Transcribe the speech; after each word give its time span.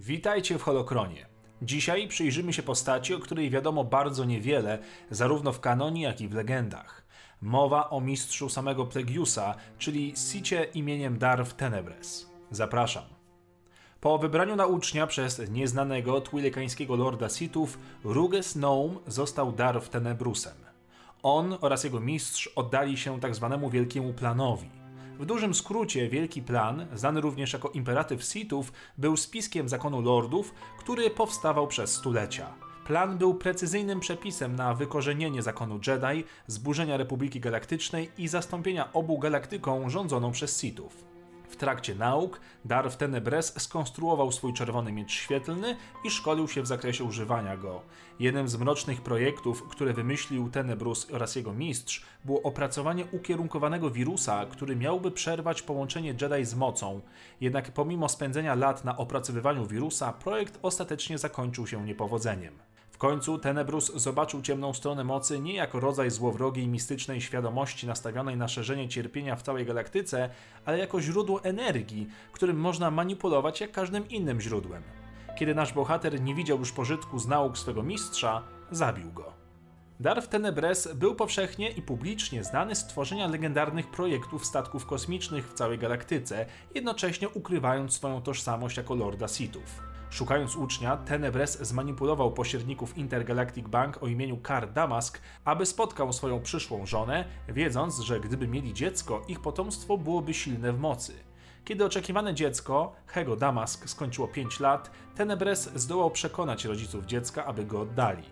Witajcie 0.00 0.58
w 0.58 0.62
Holokronie. 0.62 1.26
Dzisiaj 1.62 2.08
przyjrzymy 2.08 2.52
się 2.52 2.62
postaci, 2.62 3.14
o 3.14 3.18
której 3.18 3.50
wiadomo 3.50 3.84
bardzo 3.84 4.24
niewiele, 4.24 4.78
zarówno 5.10 5.52
w 5.52 5.60
kanonie, 5.60 6.02
jak 6.02 6.20
i 6.20 6.28
w 6.28 6.34
legendach. 6.34 7.06
Mowa 7.42 7.90
o 7.90 8.00
mistrzu 8.00 8.48
samego 8.48 8.86
Plegiusa, 8.86 9.54
czyli 9.78 10.14
Sicie 10.16 10.64
imieniem 10.64 11.18
Darf 11.18 11.54
Tenebres. 11.54 12.30
Zapraszam. 12.50 13.04
Po 14.00 14.18
wybraniu 14.18 14.56
na 14.56 14.66
ucznia 14.66 15.06
przez 15.06 15.50
nieznanego 15.50 16.20
twilekańskiego 16.20 16.96
lorda 16.96 17.28
Sithów, 17.28 17.78
Ruges 18.04 18.56
Noum 18.56 18.98
został 19.06 19.52
Darf 19.52 19.88
Tenebrusem. 19.88 20.56
On 21.22 21.56
oraz 21.60 21.84
jego 21.84 22.00
mistrz 22.00 22.46
oddali 22.46 22.96
się 22.96 23.20
tzw. 23.20 23.58
Tak 23.60 23.70
wielkiemu 23.70 24.12
planowi– 24.12 24.70
w 25.18 25.26
dużym 25.26 25.54
skrócie 25.54 26.08
Wielki 26.08 26.42
Plan, 26.42 26.86
znany 26.94 27.20
również 27.20 27.52
jako 27.52 27.68
imperatyw 27.68 28.24
Sithów, 28.24 28.72
był 28.98 29.16
spiskiem 29.16 29.68
zakonu 29.68 30.00
lordów, 30.00 30.54
który 30.78 31.10
powstawał 31.10 31.66
przez 31.66 31.94
stulecia. 31.94 32.54
Plan 32.86 33.18
był 33.18 33.34
precyzyjnym 33.34 34.00
przepisem 34.00 34.56
na 34.56 34.74
wykorzenienie 34.74 35.42
zakonu 35.42 35.80
Jedi, 35.86 36.24
zburzenia 36.46 36.96
Republiki 36.96 37.40
Galaktycznej 37.40 38.10
i 38.18 38.28
zastąpienia 38.28 38.92
obu 38.92 39.18
galaktyką 39.18 39.90
rządzoną 39.90 40.32
przez 40.32 40.60
Sithów. 40.60 41.17
W 41.48 41.56
trakcie 41.56 41.94
nauk 41.94 42.40
Darth 42.64 42.96
Tenebres 42.96 43.62
skonstruował 43.62 44.32
swój 44.32 44.52
czerwony 44.52 44.92
miecz 44.92 45.12
świetlny 45.12 45.76
i 46.04 46.10
szkolił 46.10 46.48
się 46.48 46.62
w 46.62 46.66
zakresie 46.66 47.04
używania 47.04 47.56
go. 47.56 47.82
Jednym 48.20 48.48
z 48.48 48.56
mrocznych 48.56 49.00
projektów, 49.00 49.68
które 49.68 49.92
wymyślił 49.92 50.50
Tenebrus 50.50 51.10
oraz 51.12 51.36
jego 51.36 51.52
mistrz, 51.52 52.04
było 52.24 52.42
opracowanie 52.42 53.04
ukierunkowanego 53.12 53.90
wirusa, 53.90 54.46
który 54.46 54.76
miałby 54.76 55.10
przerwać 55.10 55.62
połączenie 55.62 56.14
Jedi 56.20 56.44
z 56.44 56.54
mocą. 56.54 57.00
Jednak 57.40 57.72
pomimo 57.72 58.08
spędzenia 58.08 58.54
lat 58.54 58.84
na 58.84 58.96
opracowywaniu 58.96 59.66
wirusa, 59.66 60.12
projekt 60.12 60.58
ostatecznie 60.62 61.18
zakończył 61.18 61.66
się 61.66 61.84
niepowodzeniem. 61.84 62.67
W 62.98 63.00
końcu 63.00 63.38
Tenebrus 63.38 63.92
zobaczył 63.94 64.42
ciemną 64.42 64.72
stronę 64.72 65.04
mocy 65.04 65.40
nie 65.40 65.54
jako 65.54 65.80
rodzaj 65.80 66.10
złowrogiej 66.10 66.68
mistycznej 66.68 67.20
świadomości 67.20 67.86
nastawionej 67.86 68.36
na 68.36 68.48
szerzenie 68.48 68.88
cierpienia 68.88 69.36
w 69.36 69.42
całej 69.42 69.66
galaktyce, 69.66 70.30
ale 70.64 70.78
jako 70.78 71.00
źródło 71.00 71.44
energii, 71.44 72.08
którym 72.32 72.60
można 72.60 72.90
manipulować 72.90 73.60
jak 73.60 73.72
każdym 73.72 74.08
innym 74.08 74.40
źródłem. 74.40 74.82
Kiedy 75.36 75.54
nasz 75.54 75.72
bohater 75.72 76.20
nie 76.20 76.34
widział 76.34 76.58
już 76.58 76.72
pożytku 76.72 77.18
z 77.18 77.26
nauk 77.26 77.58
swego 77.58 77.82
mistrza, 77.82 78.42
zabił 78.70 79.12
go. 79.12 79.32
Darf 80.00 80.28
Tenebres 80.28 80.94
był 80.94 81.14
powszechnie 81.14 81.70
i 81.70 81.82
publicznie 81.82 82.44
znany 82.44 82.74
z 82.74 82.86
tworzenia 82.86 83.26
legendarnych 83.26 83.90
projektów 83.90 84.46
statków 84.46 84.86
kosmicznych 84.86 85.48
w 85.48 85.54
całej 85.54 85.78
galaktyce, 85.78 86.46
jednocześnie 86.74 87.28
ukrywając 87.28 87.92
swoją 87.92 88.22
tożsamość 88.22 88.76
jako 88.76 88.94
Lorda 88.94 89.28
Sithów. 89.28 89.97
Szukając 90.10 90.56
ucznia, 90.56 90.96
Tenebres 90.96 91.58
zmanipulował 91.62 92.32
pośredników 92.32 92.98
Intergalactic 92.98 93.68
Bank 93.68 94.02
o 94.02 94.06
imieniu 94.06 94.36
Kar 94.36 94.72
Damask, 94.72 95.20
aby 95.44 95.66
spotkał 95.66 96.12
swoją 96.12 96.42
przyszłą 96.42 96.86
żonę, 96.86 97.24
wiedząc, 97.48 97.98
że 97.98 98.20
gdyby 98.20 98.48
mieli 98.48 98.74
dziecko, 98.74 99.22
ich 99.28 99.40
potomstwo 99.40 99.98
byłoby 99.98 100.34
silne 100.34 100.72
w 100.72 100.78
mocy. 100.78 101.12
Kiedy 101.64 101.84
oczekiwane 101.84 102.34
dziecko, 102.34 102.92
Hego 103.06 103.36
Damask, 103.36 103.88
skończyło 103.88 104.28
5 104.28 104.60
lat, 104.60 104.90
Tenebres 105.14 105.70
zdołał 105.74 106.10
przekonać 106.10 106.64
rodziców 106.64 107.06
dziecka, 107.06 107.44
aby 107.44 107.64
go 107.64 107.80
oddali. 107.80 108.24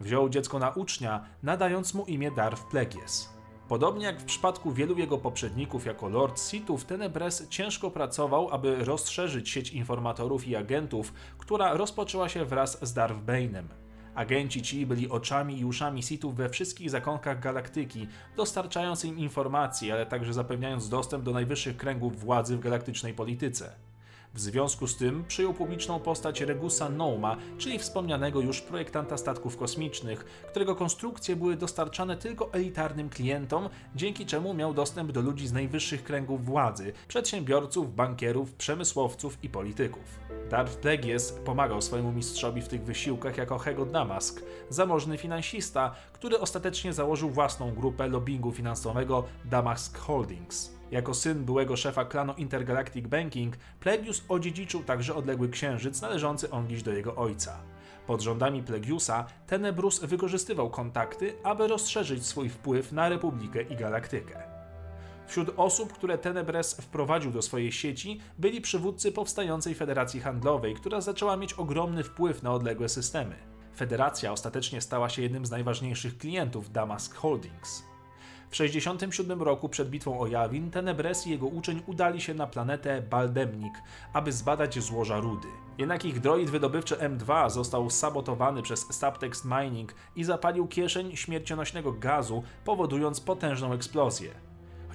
Wziął 0.00 0.28
dziecko 0.28 0.58
na 0.58 0.70
ucznia, 0.70 1.24
nadając 1.42 1.94
mu 1.94 2.04
imię 2.04 2.30
Darth 2.30 2.62
Plegies. 2.62 3.35
Podobnie 3.68 4.06
jak 4.06 4.20
w 4.20 4.24
przypadku 4.24 4.72
wielu 4.72 4.98
jego 4.98 5.18
poprzedników 5.18 5.86
jako 5.86 6.08
Lord 6.08 6.40
Sithów, 6.40 6.84
Tenebres 6.84 7.48
ciężko 7.48 7.90
pracował, 7.90 8.50
aby 8.50 8.84
rozszerzyć 8.84 9.50
sieć 9.50 9.70
informatorów 9.70 10.48
i 10.48 10.56
agentów, 10.56 11.12
która 11.38 11.74
rozpoczęła 11.74 12.28
się 12.28 12.44
wraz 12.44 12.88
z 12.88 12.92
Darth 12.92 13.24
Bane'em. 13.26 13.64
Agenci 14.14 14.62
ci 14.62 14.86
byli 14.86 15.10
oczami 15.10 15.60
i 15.60 15.64
uszami 15.64 16.02
Sithów 16.02 16.36
we 16.36 16.48
wszystkich 16.48 16.90
zakątkach 16.90 17.40
galaktyki, 17.40 18.08
dostarczając 18.36 19.04
im 19.04 19.18
informacji, 19.18 19.92
ale 19.92 20.06
także 20.06 20.32
zapewniając 20.32 20.88
dostęp 20.88 21.24
do 21.24 21.32
najwyższych 21.32 21.76
kręgów 21.76 22.20
władzy 22.20 22.56
w 22.56 22.60
galaktycznej 22.60 23.14
polityce. 23.14 23.72
W 24.34 24.40
związku 24.40 24.86
z 24.86 24.96
tym 24.96 25.24
przyjął 25.24 25.54
publiczną 25.54 26.00
postać 26.00 26.40
Regusa 26.40 26.88
Nouma, 26.88 27.36
czyli 27.58 27.78
wspomnianego 27.78 28.40
już 28.40 28.60
projektanta 28.60 29.16
statków 29.16 29.56
kosmicznych, 29.56 30.24
którego 30.24 30.76
konstrukcje 30.76 31.36
były 31.36 31.56
dostarczane 31.56 32.16
tylko 32.16 32.52
elitarnym 32.52 33.08
klientom, 33.08 33.68
dzięki 33.94 34.26
czemu 34.26 34.54
miał 34.54 34.74
dostęp 34.74 35.12
do 35.12 35.20
ludzi 35.20 35.46
z 35.46 35.52
najwyższych 35.52 36.04
kręgów 36.04 36.44
władzy, 36.44 36.92
przedsiębiorców, 37.08 37.94
bankierów, 37.94 38.54
przemysłowców 38.54 39.38
i 39.42 39.48
polityków. 39.48 40.35
Darth 40.50 40.76
Plagueis 40.76 41.32
pomagał 41.32 41.82
swojemu 41.82 42.12
mistrzowi 42.12 42.62
w 42.62 42.68
tych 42.68 42.84
wysiłkach 42.84 43.36
jako 43.36 43.58
Hego 43.58 43.86
Damask, 43.86 44.42
zamożny 44.68 45.18
finansista, 45.18 45.94
który 46.12 46.38
ostatecznie 46.38 46.92
założył 46.92 47.30
własną 47.30 47.74
grupę 47.74 48.08
lobbingu 48.08 48.52
finansowego 48.52 49.24
Damask 49.44 49.98
Holdings. 49.98 50.72
Jako 50.90 51.14
syn 51.14 51.44
byłego 51.44 51.76
szefa 51.76 52.04
klanu 52.04 52.34
Intergalactic 52.36 53.06
Banking, 53.06 53.56
Plegius 53.80 54.24
odziedziczył 54.28 54.84
także 54.84 55.14
odległy 55.14 55.48
księżyc 55.48 56.02
należący 56.02 56.50
ongiś 56.50 56.82
do 56.82 56.92
jego 56.92 57.16
ojca. 57.16 57.58
Pod 58.06 58.20
rządami 58.20 58.62
Plegiusa 58.62 59.26
Tenebrus 59.46 60.00
wykorzystywał 60.00 60.70
kontakty, 60.70 61.34
aby 61.44 61.68
rozszerzyć 61.68 62.26
swój 62.26 62.48
wpływ 62.48 62.92
na 62.92 63.08
Republikę 63.08 63.62
i 63.62 63.76
Galaktykę. 63.76 64.55
Wśród 65.26 65.50
osób, 65.56 65.92
które 65.92 66.18
Tenebres 66.18 66.74
wprowadził 66.74 67.32
do 67.32 67.42
swojej 67.42 67.72
sieci, 67.72 68.20
byli 68.38 68.60
przywódcy 68.60 69.12
powstającej 69.12 69.74
Federacji 69.74 70.20
Handlowej, 70.20 70.74
która 70.74 71.00
zaczęła 71.00 71.36
mieć 71.36 71.52
ogromny 71.52 72.04
wpływ 72.04 72.42
na 72.42 72.52
odległe 72.52 72.88
systemy. 72.88 73.36
Federacja 73.76 74.32
ostatecznie 74.32 74.80
stała 74.80 75.08
się 75.08 75.22
jednym 75.22 75.46
z 75.46 75.50
najważniejszych 75.50 76.18
klientów 76.18 76.72
Damask 76.72 77.14
Holdings. 77.14 77.82
W 78.50 78.56
67 78.56 79.42
roku 79.42 79.68
przed 79.68 79.90
bitwą 79.90 80.20
o 80.20 80.26
Jawin 80.26 80.70
Tenebres 80.70 81.26
i 81.26 81.30
jego 81.30 81.46
uczeń 81.46 81.82
udali 81.86 82.20
się 82.20 82.34
na 82.34 82.46
planetę 82.46 83.02
Baldemnik, 83.02 83.74
aby 84.12 84.32
zbadać 84.32 84.78
złoża 84.78 85.20
rudy. 85.20 85.48
Jednak 85.78 86.04
ich 86.04 86.20
droid 86.20 86.50
wydobywczy 86.50 86.94
M2 86.94 87.50
został 87.50 87.90
sabotowany 87.90 88.62
przez 88.62 88.86
Subtext 88.90 89.44
Mining 89.44 89.94
i 90.16 90.24
zapalił 90.24 90.66
kieszeń 90.66 91.16
śmiercionośnego 91.16 91.92
gazu, 91.92 92.42
powodując 92.64 93.20
potężną 93.20 93.72
eksplozję. 93.72 94.45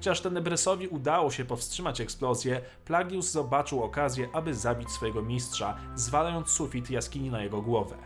Chociaż 0.02 0.20
Tenebresowi 0.20 0.88
udało 0.88 1.30
się 1.30 1.44
powstrzymać 1.44 2.00
eksplozję, 2.00 2.60
Plagius 2.84 3.30
zobaczył 3.30 3.82
okazję, 3.82 4.28
aby 4.32 4.54
zabić 4.54 4.90
swojego 4.90 5.22
mistrza, 5.22 5.78
zwalając 5.94 6.48
sufit 6.48 6.90
jaskini 6.90 7.30
na 7.30 7.42
jego 7.42 7.62
głowę. 7.62 7.96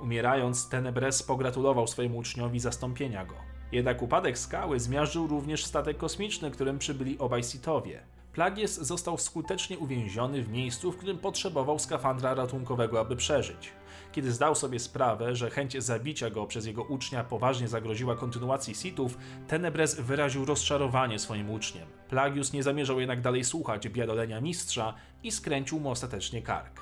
Umierając, 0.00 0.68
Tenebres 0.68 1.22
pogratulował 1.22 1.86
swojemu 1.86 2.18
uczniowi 2.18 2.60
zastąpienia 2.60 3.24
go. 3.24 3.34
Jednak 3.72 4.02
upadek 4.02 4.38
skały 4.38 4.80
zmiażdżył 4.80 5.26
również 5.26 5.64
statek 5.64 5.96
kosmiczny, 5.96 6.50
którym 6.50 6.78
przybyli 6.78 7.18
obaj 7.18 7.42
Sithowie. 7.42 8.02
Plagies 8.34 8.80
został 8.80 9.18
skutecznie 9.18 9.78
uwięziony 9.78 10.42
w 10.42 10.48
miejscu, 10.48 10.92
w 10.92 10.96
którym 10.96 11.18
potrzebował 11.18 11.78
skafandra 11.78 12.34
ratunkowego, 12.34 13.00
aby 13.00 13.16
przeżyć. 13.16 13.72
Kiedy 14.12 14.32
zdał 14.32 14.54
sobie 14.54 14.78
sprawę, 14.78 15.36
że 15.36 15.50
chęć 15.50 15.82
zabicia 15.82 16.30
go 16.30 16.46
przez 16.46 16.66
jego 16.66 16.82
ucznia 16.82 17.24
poważnie 17.24 17.68
zagroziła 17.68 18.16
kontynuacji 18.16 18.74
Sithów, 18.74 19.18
Tenebres 19.48 20.00
wyraził 20.00 20.44
rozczarowanie 20.44 21.18
swoim 21.18 21.50
uczniem. 21.50 21.88
Plagius 22.08 22.52
nie 22.52 22.62
zamierzał 22.62 23.00
jednak 23.00 23.20
dalej 23.20 23.44
słuchać 23.44 23.88
biadolenia 23.88 24.40
mistrza 24.40 24.94
i 25.22 25.30
skręcił 25.32 25.80
mu 25.80 25.90
ostatecznie 25.90 26.42
kark. 26.42 26.80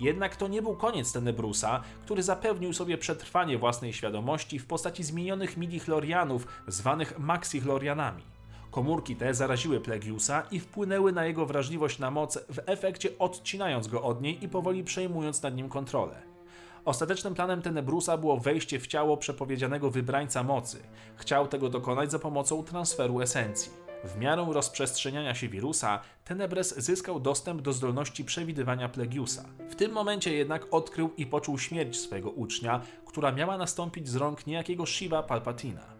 Jednak 0.00 0.36
to 0.36 0.48
nie 0.48 0.62
był 0.62 0.76
koniec 0.76 1.12
Tenebrusa, 1.12 1.82
który 2.02 2.22
zapewnił 2.22 2.72
sobie 2.72 2.98
przetrwanie 2.98 3.58
własnej 3.58 3.92
świadomości 3.92 4.58
w 4.58 4.66
postaci 4.66 5.04
zmienionych 5.04 5.56
midi-chlorianów, 5.56 6.46
zwanych 6.66 7.18
maxi-chlorianami. 7.18 8.22
Komórki 8.72 9.16
te 9.16 9.34
zaraziły 9.34 9.80
Plegiusa 9.80 10.42
i 10.50 10.60
wpłynęły 10.60 11.12
na 11.12 11.24
jego 11.26 11.46
wrażliwość 11.46 11.98
na 11.98 12.10
moc, 12.10 12.38
w 12.48 12.58
efekcie 12.66 13.08
odcinając 13.18 13.88
go 13.88 14.02
od 14.02 14.22
niej 14.22 14.44
i 14.44 14.48
powoli 14.48 14.84
przejmując 14.84 15.42
nad 15.42 15.56
nim 15.56 15.68
kontrolę. 15.68 16.22
Ostatecznym 16.84 17.34
planem 17.34 17.62
Tenebrusa 17.62 18.16
było 18.16 18.36
wejście 18.36 18.80
w 18.80 18.86
ciało 18.86 19.16
przepowiedzianego 19.16 19.90
wybrańca 19.90 20.42
mocy. 20.42 20.82
Chciał 21.16 21.48
tego 21.48 21.68
dokonać 21.68 22.10
za 22.10 22.18
pomocą 22.18 22.64
transferu 22.64 23.20
esencji. 23.20 23.72
W 24.04 24.18
miarę 24.18 24.46
rozprzestrzeniania 24.52 25.34
się 25.34 25.48
wirusa, 25.48 26.00
Tenebres 26.24 26.78
zyskał 26.78 27.20
dostęp 27.20 27.62
do 27.62 27.72
zdolności 27.72 28.24
przewidywania 28.24 28.88
Plegiusa. 28.88 29.44
W 29.70 29.74
tym 29.74 29.92
momencie 29.92 30.34
jednak 30.34 30.66
odkrył 30.70 31.10
i 31.16 31.26
poczuł 31.26 31.58
śmierć 31.58 31.96
swojego 32.00 32.30
ucznia, 32.30 32.80
która 33.06 33.32
miała 33.32 33.58
nastąpić 33.58 34.08
z 34.08 34.16
rąk 34.16 34.46
niejakiego 34.46 34.86
Shiva 34.86 35.22
Palpatina. 35.22 35.91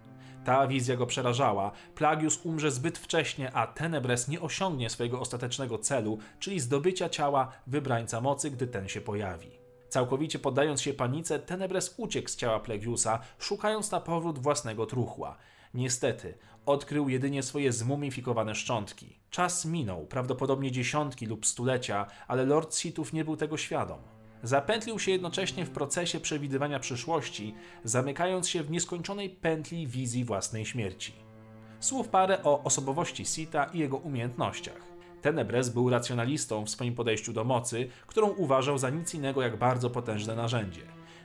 Ta 0.44 0.67
wizja 0.67 0.97
go 0.97 1.06
przerażała. 1.06 1.73
Plagius 1.94 2.41
umrze 2.44 2.71
zbyt 2.71 2.99
wcześnie, 2.99 3.53
a 3.53 3.67
Tenebres 3.67 4.29
nie 4.29 4.41
osiągnie 4.41 4.91
swojego 4.91 5.21
ostatecznego 5.21 5.79
celu, 5.79 6.19
czyli 6.39 6.61
zdobycia 6.61 7.09
ciała 7.09 7.53
wybrańca 7.67 8.21
mocy, 8.21 8.50
gdy 8.50 8.67
ten 8.67 8.89
się 8.89 9.00
pojawi. 9.00 9.50
Całkowicie 9.89 10.39
poddając 10.39 10.81
się 10.81 10.94
panice, 10.94 11.39
Tenebres 11.39 11.94
uciekł 11.97 12.29
z 12.29 12.37
ciała 12.37 12.61
Plegiusa, 12.61 13.21
szukając 13.39 13.91
na 13.91 14.00
powrót 14.00 14.39
własnego 14.39 14.87
truchła. 14.87 15.37
Niestety, 15.75 16.35
odkrył 16.67 17.09
jedynie 17.09 17.43
swoje 17.43 17.73
zmumifikowane 17.73 18.55
szczątki. 18.55 19.19
Czas 19.31 19.65
minął, 19.65 20.06
prawdopodobnie 20.06 20.73
dziesiątki 20.73 21.27
lub 21.27 21.47
stulecia, 21.47 22.06
ale 22.29 22.45
Lord 22.45 22.77
Sithów 22.77 23.12
nie 23.12 23.25
był 23.25 23.37
tego 23.37 23.56
świadom. 23.56 23.99
Zapętlił 24.43 24.99
się 24.99 25.11
jednocześnie 25.11 25.65
w 25.65 25.71
procesie 25.71 26.21
przewidywania 26.21 26.79
przyszłości, 26.79 27.55
zamykając 27.85 28.49
się 28.49 28.62
w 28.62 28.71
nieskończonej 28.71 29.31
pętli 29.31 29.87
wizji 29.87 30.25
własnej 30.25 30.67
śmierci. 30.67 31.12
Słów 31.81 32.09
parę 32.09 32.43
o 32.43 32.62
osobowości 32.62 33.25
Sita 33.25 33.65
i 33.65 33.79
jego 33.79 33.97
umiejętnościach. 33.97 34.83
Tenebres 35.23 35.69
był 35.69 35.91
racjonalistą 35.91 36.65
w 36.65 36.71
swoim 36.71 36.94
podejściu 36.94 37.33
do 37.33 37.44
mocy, 37.44 37.89
którą 38.06 38.29
uważał 38.29 38.79
za 38.79 38.91
nic 38.91 39.15
innego 39.15 39.43
jak 39.43 39.59
bardzo 39.59 39.91
potężne 39.91 40.35
narzędzie. 40.35 40.83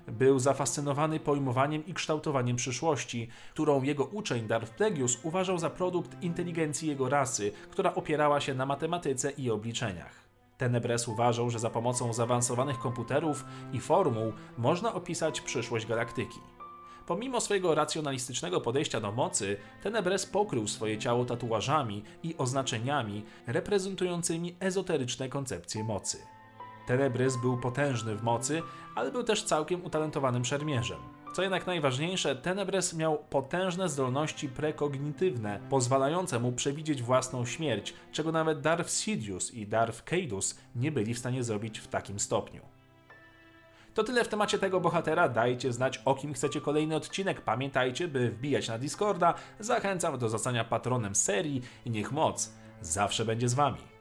Był 0.08 0.40
zafascynowany 0.40 1.20
pojmowaniem 1.20 1.86
i 1.86 1.94
kształtowaniem 1.94 2.56
przyszłości, 2.56 3.28
którą 3.54 3.84
jego 3.84 4.06
uczeń 4.06 4.48
Darth 4.48 4.74
Plagueis 4.74 5.18
uważał 5.24 5.58
za 5.58 5.70
produkt 5.70 6.24
inteligencji 6.24 6.88
jego 6.88 7.10
rasy, 7.10 7.52
która 7.72 7.96
opierała 7.96 8.42
się 8.42 8.54
na 8.54 8.66
matematyce 8.66 9.32
i 9.32 9.52
obliczeniach. 9.52 10.27
Tenebres 10.58 11.08
uważał, 11.08 11.50
że 11.50 11.60
za 11.60 11.70
pomocą 11.70 12.14
zaawansowanych 12.14 12.80
komputerów 12.80 13.46
i 13.74 13.80
formuł 13.80 14.34
można 14.58 14.94
opisać 14.94 15.42
przyszłość 15.42 15.86
galaktyki. 15.86 16.40
Pomimo 17.08 17.42
swojego 17.42 17.76
racjonalistycznego 17.76 18.62
podejścia 18.62 19.00
do 19.00 19.12
mocy, 19.12 19.58
Tenebres 19.84 20.26
pokrył 20.26 20.68
swoje 20.68 20.98
ciało 20.98 21.26
tatuażami 21.26 22.04
i 22.24 22.36
oznaczeniami 22.38 23.24
reprezentującymi 23.48 24.56
ezoteryczne 24.60 25.30
koncepcje 25.30 25.84
mocy. 25.84 26.18
Tenebres 26.88 27.38
był 27.38 27.58
potężny 27.58 28.16
w 28.16 28.24
mocy, 28.24 28.62
ale 28.96 29.12
był 29.12 29.24
też 29.24 29.44
całkiem 29.44 29.86
utalentowanym 29.86 30.46
szermierzem. 30.46 31.17
Co 31.34 31.42
jednak 31.42 31.68
najważniejsze, 31.68 32.36
Tenebres 32.36 32.94
miał 32.94 33.18
potężne 33.18 33.90
zdolności 33.90 34.50
prekognitywne, 34.50 35.60
pozwalające 35.70 36.40
mu 36.40 36.52
przewidzieć 36.52 37.04
własną 37.04 37.46
śmierć, 37.46 37.94
czego 38.12 38.32
nawet 38.32 38.62
Darth 38.62 38.90
Sidious 38.90 39.54
i 39.54 39.68
Darth 39.68 40.04
Caedus 40.04 40.60
nie 40.76 40.92
byli 40.92 41.14
w 41.14 41.20
stanie 41.20 41.44
zrobić 41.44 41.80
w 41.80 41.88
takim 41.88 42.20
stopniu. 42.20 42.62
To 43.94 44.04
tyle 44.04 44.24
w 44.24 44.28
temacie 44.28 44.60
tego 44.60 44.80
bohatera. 44.80 45.30
Dajcie 45.30 45.74
znać, 45.74 46.02
o 46.06 46.16
kim 46.16 46.34
chcecie 46.34 46.62
kolejny 46.62 46.96
odcinek. 46.96 47.42
Pamiętajcie, 47.42 48.08
by 48.08 48.30
wbijać 48.30 48.68
na 48.68 48.78
Discorda. 48.78 49.34
Zachęcam 49.60 50.18
do 50.18 50.30
zostania 50.30 50.64
patronem 50.64 51.16
serii 51.16 51.62
i 51.86 51.90
niech 51.90 52.12
moc 52.12 52.54
zawsze 52.82 53.26
będzie 53.26 53.50
z 53.50 53.54
wami. 53.54 53.97